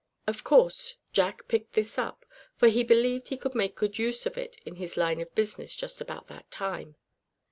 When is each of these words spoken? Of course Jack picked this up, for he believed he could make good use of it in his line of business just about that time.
Of 0.25 0.43
course 0.43 0.95
Jack 1.13 1.47
picked 1.47 1.73
this 1.73 1.99
up, 1.99 2.25
for 2.55 2.69
he 2.69 2.83
believed 2.83 3.27
he 3.27 3.37
could 3.37 3.53
make 3.53 3.75
good 3.75 3.99
use 3.99 4.25
of 4.25 4.35
it 4.35 4.55
in 4.65 4.77
his 4.77 4.97
line 4.97 5.21
of 5.21 5.35
business 5.35 5.75
just 5.75 6.01
about 6.01 6.25
that 6.25 6.49
time. 6.49 6.95